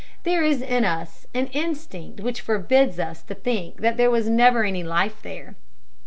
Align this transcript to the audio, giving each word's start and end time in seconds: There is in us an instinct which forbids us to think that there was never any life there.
There 0.23 0.41
is 0.43 0.63
in 0.63 0.83
us 0.83 1.27
an 1.35 1.45
instinct 1.53 2.21
which 2.21 2.41
forbids 2.41 2.97
us 2.97 3.21
to 3.21 3.35
think 3.35 3.81
that 3.81 3.97
there 3.97 4.09
was 4.09 4.27
never 4.29 4.63
any 4.63 4.83
life 4.83 5.21
there. 5.21 5.53